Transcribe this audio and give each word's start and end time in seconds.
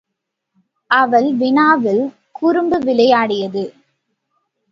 அவள் 0.91 1.27
வினாவில் 1.33 2.01
குறும்பு 2.31 2.77
விளையாடியது! 2.79 3.63